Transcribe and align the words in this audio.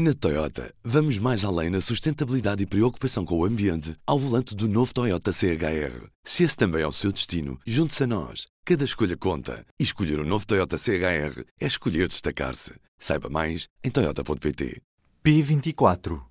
Na 0.00 0.14
Toyota, 0.14 0.72
vamos 0.84 1.18
mais 1.18 1.44
além 1.44 1.70
na 1.70 1.80
sustentabilidade 1.80 2.62
e 2.62 2.66
preocupação 2.66 3.24
com 3.24 3.36
o 3.36 3.44
ambiente 3.44 3.96
ao 4.06 4.16
volante 4.16 4.54
do 4.54 4.68
novo 4.68 4.94
Toyota 4.94 5.32
CHR. 5.32 6.06
Se 6.22 6.44
esse 6.44 6.56
também 6.56 6.82
é 6.82 6.86
o 6.86 6.92
seu 6.92 7.10
destino, 7.10 7.58
junte-se 7.66 8.04
a 8.04 8.06
nós. 8.06 8.46
Cada 8.64 8.84
escolha 8.84 9.16
conta. 9.16 9.66
E 9.76 9.82
escolher 9.82 10.20
o 10.20 10.22
um 10.22 10.24
novo 10.24 10.46
Toyota 10.46 10.78
CHR 10.78 11.42
é 11.60 11.66
escolher 11.66 12.06
destacar-se. 12.06 12.74
Saiba 12.96 13.28
mais 13.28 13.66
em 13.82 13.90
Toyota.pt. 13.90 14.80
P24, 15.24 16.22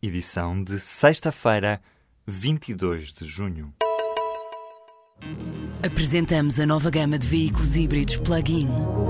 edição 0.00 0.62
de 0.62 0.78
sexta-feira, 0.78 1.82
22 2.24 3.12
de 3.14 3.24
junho. 3.24 3.74
Apresentamos 5.84 6.60
a 6.60 6.66
nova 6.66 6.88
gama 6.88 7.18
de 7.18 7.26
veículos 7.26 7.74
híbridos 7.74 8.18
plug-in. 8.18 8.68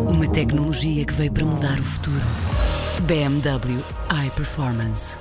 Uma 0.09 0.33
tecnologia 0.33 1.05
que 1.05 1.13
veio 1.13 1.31
para 1.31 1.45
mudar 1.45 1.79
o 1.79 1.83
futuro. 1.83 2.62
BMW 3.07 3.83
iPerformance. 4.27 5.19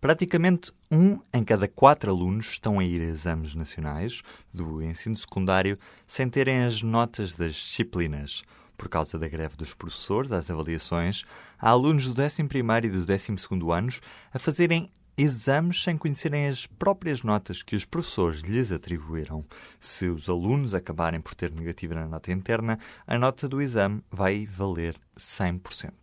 Praticamente 0.00 0.72
um 0.90 1.18
em 1.30 1.44
cada 1.44 1.68
quatro 1.68 2.10
alunos 2.10 2.46
estão 2.52 2.78
a 2.78 2.84
ir 2.84 3.02
a 3.02 3.04
exames 3.04 3.54
nacionais 3.54 4.22
do 4.52 4.82
ensino 4.82 5.14
secundário 5.14 5.78
sem 6.06 6.26
terem 6.26 6.64
as 6.64 6.82
notas 6.82 7.34
das 7.34 7.52
disciplinas. 7.52 8.44
Por 8.78 8.88
causa 8.88 9.18
da 9.18 9.28
greve 9.28 9.56
dos 9.58 9.74
professores, 9.74 10.32
às 10.32 10.50
avaliações, 10.50 11.24
há 11.58 11.68
alunos 11.68 12.08
do 12.08 12.22
11 12.22 12.42
e 12.86 12.88
do 12.88 13.04
12 13.04 13.36
anos 13.70 14.00
a 14.32 14.38
fazerem 14.38 14.88
exames 15.16 15.82
sem 15.82 15.96
conhecerem 15.96 16.46
as 16.46 16.66
próprias 16.66 17.22
notas 17.22 17.62
que 17.62 17.76
os 17.76 17.84
professores 17.84 18.40
lhes 18.40 18.72
atribuíram. 18.72 19.44
Se 19.78 20.06
os 20.06 20.28
alunos 20.28 20.74
acabarem 20.74 21.20
por 21.20 21.34
ter 21.34 21.52
negativa 21.52 21.94
na 21.94 22.06
nota 22.06 22.32
interna, 22.32 22.78
a 23.06 23.18
nota 23.18 23.48
do 23.48 23.60
exame 23.60 24.02
vai 24.10 24.46
valer 24.46 24.96
100%. 25.16 26.01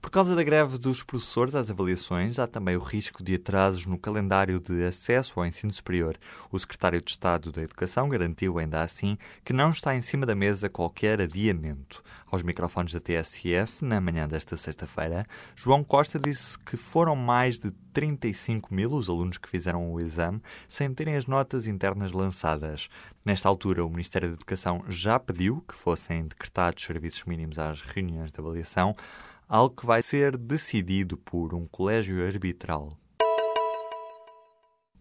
Por 0.00 0.10
causa 0.10 0.34
da 0.34 0.42
greve 0.42 0.78
dos 0.78 1.02
professores 1.02 1.54
às 1.54 1.70
avaliações, 1.70 2.38
há 2.38 2.46
também 2.46 2.74
o 2.74 2.80
risco 2.80 3.22
de 3.22 3.34
atrasos 3.34 3.84
no 3.84 3.98
calendário 3.98 4.58
de 4.58 4.82
acesso 4.82 5.38
ao 5.38 5.44
ensino 5.44 5.70
superior. 5.70 6.16
O 6.50 6.58
secretário 6.58 7.00
de 7.02 7.10
Estado 7.10 7.52
da 7.52 7.62
Educação 7.62 8.08
garantiu, 8.08 8.58
ainda 8.58 8.82
assim, 8.82 9.18
que 9.44 9.52
não 9.52 9.68
está 9.68 9.94
em 9.94 10.00
cima 10.00 10.24
da 10.24 10.34
mesa 10.34 10.70
qualquer 10.70 11.20
adiamento. 11.20 12.02
Aos 12.30 12.42
microfones 12.42 12.94
da 12.94 13.00
TSF, 13.00 13.84
na 13.84 14.00
manhã 14.00 14.26
desta 14.26 14.56
sexta-feira, 14.56 15.26
João 15.54 15.84
Costa 15.84 16.18
disse 16.18 16.58
que 16.58 16.78
foram 16.78 17.14
mais 17.14 17.58
de 17.58 17.70
35 17.92 18.72
mil 18.72 18.92
os 18.92 19.08
alunos 19.08 19.36
que 19.36 19.48
fizeram 19.48 19.92
o 19.92 20.00
exame 20.00 20.40
sem 20.66 20.92
terem 20.94 21.16
as 21.16 21.26
notas 21.26 21.66
internas 21.66 22.12
lançadas. 22.12 22.88
Nesta 23.22 23.48
altura, 23.48 23.84
o 23.84 23.90
Ministério 23.90 24.28
da 24.28 24.34
Educação 24.34 24.82
já 24.88 25.20
pediu 25.20 25.62
que 25.68 25.74
fossem 25.74 26.26
decretados 26.26 26.82
serviços 26.82 27.24
mínimos 27.24 27.58
às 27.58 27.82
reuniões 27.82 28.32
de 28.32 28.40
avaliação 28.40 28.96
algo 29.50 29.74
que 29.74 29.84
vai 29.84 30.00
ser 30.00 30.36
decidido 30.36 31.16
por 31.16 31.52
um 31.52 31.66
colégio 31.66 32.24
arbitral. 32.24 32.88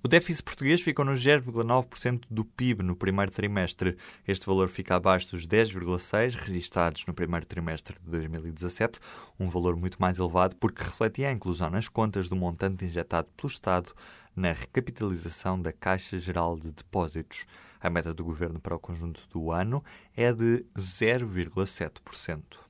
O 0.04 0.08
déficit 0.08 0.44
português 0.44 0.82
ficou 0.82 1.06
nos 1.06 1.24
0,9% 1.24 2.24
do 2.32 2.44
PIB 2.44 2.82
no 2.82 2.96
primeiro 2.96 3.32
trimestre. 3.32 3.96
Este 4.28 4.48
valor 4.48 4.68
fica 4.68 4.96
abaixo 4.96 5.30
dos 5.30 5.46
10,6% 5.46 6.34
registados 6.36 7.06
no 7.06 7.14
primeiro 7.14 7.46
trimestre 7.46 7.96
de 8.02 8.10
2017, 8.10 9.00
um 9.40 9.48
valor 9.48 9.76
muito 9.76 10.02
mais 10.02 10.18
elevado 10.18 10.56
porque 10.56 10.82
refletia 10.82 11.30
a 11.30 11.32
inclusão 11.32 11.70
nas 11.70 11.88
contas 11.88 12.28
do 12.28 12.36
montante 12.36 12.86
injetado 12.86 13.28
pelo 13.38 13.52
Estado 13.52 13.94
na 14.36 14.52
recapitalização 14.52 15.62
da 15.62 15.72
Caixa 15.72 16.18
Geral 16.18 16.58
de 16.58 16.72
Depósitos. 16.72 17.46
A 17.80 17.88
meta 17.88 18.16
do 18.16 18.26
governo 18.26 18.60
para 18.60 18.76
o 18.76 18.80
conjunto 18.80 19.28
do 19.30 19.52
ano 19.52 19.84
é 20.18 20.34
de 20.34 20.66
0,7%. 20.76 22.69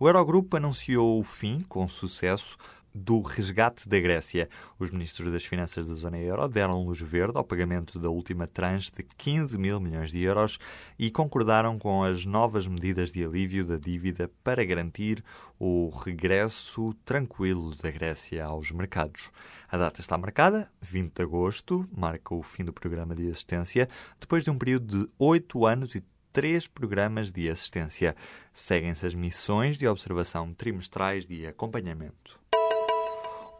O 0.00 0.06
Eurogrupo 0.06 0.56
anunciou 0.56 1.18
o 1.18 1.24
fim, 1.24 1.58
com 1.68 1.88
sucesso, 1.88 2.56
do 2.94 3.20
resgate 3.20 3.88
da 3.88 3.98
Grécia. 3.98 4.48
Os 4.78 4.92
ministros 4.92 5.32
das 5.32 5.44
Finanças 5.44 5.86
da 5.86 5.94
zona 5.94 6.18
euro 6.18 6.48
deram 6.48 6.84
luz 6.84 7.00
verde 7.00 7.36
ao 7.36 7.42
pagamento 7.42 7.98
da 7.98 8.08
última 8.08 8.46
tranche 8.46 8.92
de 8.92 9.02
15 9.02 9.58
mil 9.58 9.80
milhões 9.80 10.12
de 10.12 10.22
euros 10.22 10.58
e 10.96 11.10
concordaram 11.10 11.80
com 11.80 12.04
as 12.04 12.24
novas 12.24 12.68
medidas 12.68 13.10
de 13.10 13.24
alívio 13.24 13.64
da 13.64 13.76
dívida 13.76 14.30
para 14.44 14.64
garantir 14.64 15.22
o 15.58 15.88
regresso 15.88 16.94
tranquilo 17.04 17.74
da 17.74 17.90
Grécia 17.90 18.44
aos 18.44 18.70
mercados. 18.70 19.32
A 19.68 19.76
data 19.76 20.00
está 20.00 20.16
marcada, 20.16 20.70
20 20.80 21.12
de 21.12 21.22
agosto, 21.22 21.88
marca 21.90 22.36
o 22.36 22.42
fim 22.44 22.64
do 22.64 22.72
programa 22.72 23.16
de 23.16 23.28
assistência, 23.28 23.88
depois 24.20 24.44
de 24.44 24.50
um 24.50 24.58
período 24.58 25.06
de 25.06 25.12
oito 25.18 25.66
anos 25.66 25.96
e 25.96 26.04
três 26.38 26.68
programas 26.68 27.32
de 27.32 27.50
assistência. 27.50 28.14
Seguem-se 28.52 29.04
as 29.04 29.12
missões 29.12 29.76
de 29.76 29.88
observação 29.88 30.54
trimestrais 30.54 31.26
de 31.26 31.44
acompanhamento. 31.44 32.38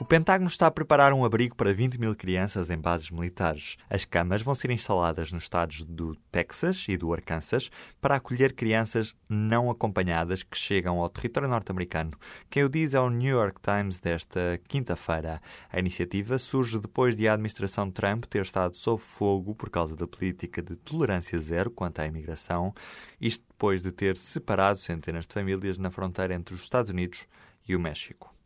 O 0.00 0.04
Pentágono 0.04 0.46
está 0.46 0.68
a 0.68 0.70
preparar 0.70 1.12
um 1.12 1.24
abrigo 1.24 1.56
para 1.56 1.74
20 1.74 1.98
mil 1.98 2.14
crianças 2.14 2.70
em 2.70 2.78
bases 2.78 3.10
militares. 3.10 3.76
As 3.90 4.04
camas 4.04 4.40
vão 4.42 4.54
ser 4.54 4.70
instaladas 4.70 5.32
nos 5.32 5.42
estados 5.42 5.82
do 5.82 6.14
Texas 6.30 6.86
e 6.88 6.96
do 6.96 7.12
Arkansas 7.12 7.68
para 8.00 8.14
acolher 8.14 8.52
crianças 8.52 9.12
não 9.28 9.68
acompanhadas 9.68 10.44
que 10.44 10.56
chegam 10.56 11.00
ao 11.00 11.08
território 11.08 11.48
norte-americano. 11.48 12.12
Quem 12.48 12.62
o 12.62 12.68
diz 12.68 12.94
é 12.94 13.00
o 13.00 13.10
New 13.10 13.36
York 13.36 13.60
Times 13.60 13.98
desta 13.98 14.60
quinta-feira. 14.68 15.42
A 15.68 15.80
iniciativa 15.80 16.38
surge 16.38 16.78
depois 16.78 17.16
de 17.16 17.26
a 17.26 17.32
administração 17.32 17.90
Trump 17.90 18.24
ter 18.26 18.42
estado 18.42 18.76
sob 18.76 19.02
fogo 19.02 19.52
por 19.52 19.68
causa 19.68 19.96
da 19.96 20.06
política 20.06 20.62
de 20.62 20.76
tolerância 20.76 21.40
zero 21.40 21.72
quanto 21.72 21.98
à 21.98 22.06
imigração, 22.06 22.72
isto 23.20 23.44
depois 23.48 23.82
de 23.82 23.90
ter 23.90 24.16
separado 24.16 24.78
centenas 24.78 25.26
de 25.26 25.34
famílias 25.34 25.76
na 25.76 25.90
fronteira 25.90 26.34
entre 26.34 26.54
os 26.54 26.62
Estados 26.62 26.92
Unidos 26.92 27.26
e 27.68 27.74
o 27.74 27.80
México. 27.80 28.37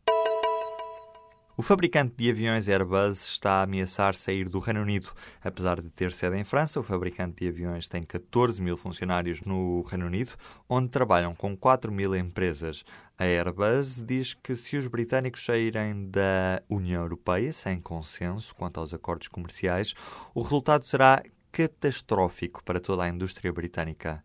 O 1.55 1.61
fabricante 1.61 2.15
de 2.17 2.31
aviões 2.31 2.67
Airbus 2.67 3.27
está 3.27 3.59
a 3.59 3.61
ameaçar 3.61 4.15
sair 4.15 4.49
do 4.49 4.57
Reino 4.57 4.81
Unido. 4.81 5.11
Apesar 5.39 5.79
de 5.79 5.91
ter 5.91 6.11
sede 6.11 6.35
em 6.35 6.43
França, 6.43 6.79
o 6.79 6.83
fabricante 6.83 7.43
de 7.43 7.47
aviões 7.47 7.87
tem 7.87 8.01
14 8.01 8.59
mil 8.59 8.75
funcionários 8.75 9.39
no 9.41 9.83
Reino 9.83 10.07
Unido, 10.07 10.31
onde 10.67 10.89
trabalham 10.89 11.35
com 11.35 11.55
4 11.55 11.91
mil 11.91 12.15
empresas. 12.15 12.83
A 13.19 13.25
Airbus 13.25 14.01
diz 14.03 14.33
que 14.33 14.55
se 14.55 14.77
os 14.77 14.87
britânicos 14.87 15.45
saírem 15.45 16.09
da 16.09 16.59
União 16.67 17.03
Europeia 17.03 17.53
sem 17.53 17.79
consenso 17.79 18.55
quanto 18.55 18.79
aos 18.79 18.91
acordos 18.91 19.27
comerciais, 19.27 19.93
o 20.33 20.41
resultado 20.41 20.87
será 20.87 21.21
catastrófico 21.51 22.63
para 22.63 22.79
toda 22.79 23.03
a 23.03 23.09
indústria 23.09 23.53
britânica. 23.53 24.23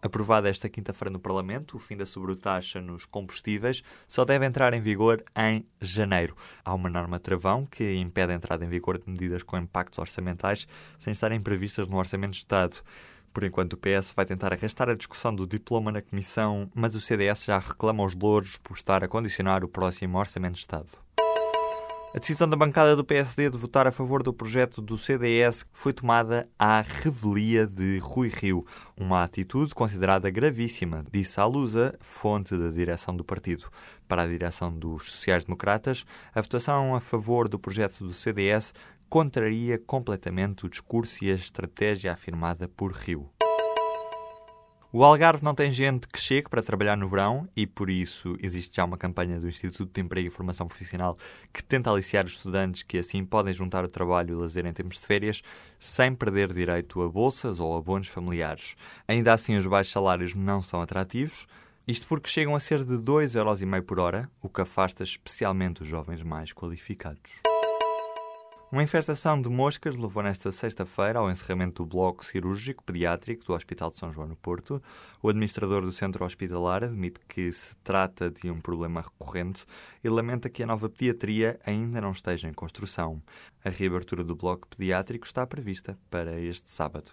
Aprovada 0.00 0.48
esta 0.48 0.68
quinta-feira 0.68 1.10
no 1.10 1.18
Parlamento, 1.18 1.76
o 1.76 1.80
fim 1.80 1.96
da 1.96 2.06
sobretaxa 2.06 2.80
nos 2.80 3.04
combustíveis 3.04 3.82
só 4.06 4.24
deve 4.24 4.46
entrar 4.46 4.72
em 4.72 4.80
vigor 4.80 5.24
em 5.36 5.66
janeiro. 5.80 6.36
Há 6.64 6.72
uma 6.72 6.88
norma 6.88 7.18
travão 7.18 7.66
que 7.66 7.94
impede 7.94 8.32
a 8.32 8.36
entrada 8.36 8.64
em 8.64 8.68
vigor 8.68 8.98
de 8.98 9.10
medidas 9.10 9.42
com 9.42 9.58
impactos 9.58 9.98
orçamentais 9.98 10.68
sem 10.98 11.12
estarem 11.12 11.40
previstas 11.40 11.88
no 11.88 11.96
Orçamento 11.96 12.32
de 12.32 12.38
Estado. 12.38 12.76
Por 13.32 13.42
enquanto, 13.42 13.72
o 13.72 13.76
PS 13.76 14.12
vai 14.14 14.24
tentar 14.24 14.52
arrastar 14.52 14.88
a 14.88 14.94
discussão 14.94 15.34
do 15.34 15.46
diploma 15.46 15.90
na 15.90 16.00
Comissão, 16.00 16.70
mas 16.74 16.94
o 16.94 17.00
CDS 17.00 17.44
já 17.44 17.58
reclama 17.58 18.04
os 18.04 18.14
louros 18.14 18.56
por 18.56 18.76
estar 18.76 19.02
a 19.02 19.08
condicionar 19.08 19.64
o 19.64 19.68
próximo 19.68 20.16
Orçamento 20.16 20.54
de 20.54 20.60
Estado. 20.60 20.88
A 22.14 22.18
decisão 22.18 22.48
da 22.48 22.56
bancada 22.56 22.96
do 22.96 23.04
PSD 23.04 23.50
de 23.50 23.58
votar 23.58 23.86
a 23.86 23.92
favor 23.92 24.22
do 24.22 24.32
projeto 24.32 24.80
do 24.80 24.96
CDS 24.96 25.66
foi 25.74 25.92
tomada 25.92 26.48
à 26.58 26.80
revelia 26.80 27.66
de 27.66 27.98
Rui 27.98 28.28
Rio, 28.28 28.64
uma 28.96 29.22
atitude 29.22 29.74
considerada 29.74 30.30
gravíssima, 30.30 31.04
disse 31.12 31.38
à 31.38 31.44
Lusa, 31.44 31.94
fonte 32.00 32.56
da 32.56 32.70
direção 32.70 33.14
do 33.14 33.22
partido. 33.22 33.66
Para 34.08 34.22
a 34.22 34.26
direção 34.26 34.72
dos 34.72 35.12
sociais-democratas, 35.12 36.06
a 36.34 36.40
votação 36.40 36.94
a 36.94 37.00
favor 37.00 37.46
do 37.46 37.58
projeto 37.58 38.02
do 38.02 38.14
CDS 38.14 38.72
contraria 39.10 39.78
completamente 39.78 40.64
o 40.64 40.68
discurso 40.70 41.22
e 41.22 41.30
a 41.30 41.34
estratégia 41.34 42.10
afirmada 42.10 42.66
por 42.68 42.90
Rio. 42.92 43.30
O 44.90 45.04
Algarve 45.04 45.44
não 45.44 45.54
tem 45.54 45.70
gente 45.70 46.08
que 46.08 46.18
chegue 46.18 46.48
para 46.48 46.62
trabalhar 46.62 46.96
no 46.96 47.06
verão 47.06 47.46
e, 47.54 47.66
por 47.66 47.90
isso, 47.90 48.38
existe 48.42 48.74
já 48.74 48.86
uma 48.86 48.96
campanha 48.96 49.38
do 49.38 49.46
Instituto 49.46 49.92
de 49.92 50.00
Emprego 50.00 50.28
e 50.28 50.30
Formação 50.30 50.66
Profissional 50.66 51.14
que 51.52 51.62
tenta 51.62 51.90
aliciar 51.90 52.24
os 52.24 52.32
estudantes 52.32 52.84
que 52.84 52.96
assim 52.96 53.22
podem 53.22 53.52
juntar 53.52 53.84
o 53.84 53.88
trabalho 53.88 54.30
e 54.30 54.34
o 54.34 54.38
lazer 54.38 54.64
em 54.64 54.72
tempos 54.72 54.98
de 54.98 55.06
férias 55.06 55.42
sem 55.78 56.14
perder 56.14 56.54
direito 56.54 57.02
a 57.02 57.08
bolsas 57.08 57.60
ou 57.60 57.76
a 57.76 57.82
bônus 57.82 58.08
familiares. 58.08 58.76
Ainda 59.06 59.34
assim, 59.34 59.58
os 59.58 59.66
baixos 59.66 59.92
salários 59.92 60.34
não 60.34 60.62
são 60.62 60.80
atrativos, 60.80 61.46
isto 61.86 62.06
porque 62.08 62.30
chegam 62.30 62.56
a 62.56 62.60
ser 62.60 62.82
de 62.82 62.94
2,5€ 62.94 63.82
por 63.82 64.00
hora, 64.00 64.30
o 64.40 64.48
que 64.48 64.62
afasta 64.62 65.04
especialmente 65.04 65.82
os 65.82 65.88
jovens 65.88 66.22
mais 66.22 66.50
qualificados. 66.54 67.42
Uma 68.70 68.82
infestação 68.82 69.40
de 69.40 69.48
moscas 69.48 69.96
levou 69.96 70.22
nesta 70.22 70.52
sexta-feira 70.52 71.18
ao 71.18 71.30
encerramento 71.30 71.82
do 71.82 71.88
bloco 71.88 72.22
cirúrgico 72.22 72.84
pediátrico 72.84 73.42
do 73.46 73.54
Hospital 73.54 73.90
de 73.90 73.96
São 73.96 74.12
João 74.12 74.28
no 74.28 74.36
Porto. 74.36 74.82
O 75.22 75.30
administrador 75.30 75.80
do 75.80 75.90
centro 75.90 76.22
hospitalar 76.22 76.84
admite 76.84 77.18
que 77.26 77.50
se 77.50 77.74
trata 77.76 78.30
de 78.30 78.50
um 78.50 78.60
problema 78.60 79.00
recorrente 79.00 79.64
e 80.04 80.08
lamenta 80.10 80.50
que 80.50 80.62
a 80.62 80.66
nova 80.66 80.90
pediatria 80.90 81.58
ainda 81.64 81.98
não 81.98 82.12
esteja 82.12 82.46
em 82.46 82.52
construção. 82.52 83.22
A 83.64 83.70
reabertura 83.70 84.22
do 84.22 84.36
bloco 84.36 84.68
pediátrico 84.68 85.24
está 85.24 85.46
prevista 85.46 85.98
para 86.10 86.38
este 86.38 86.70
sábado. 86.70 87.12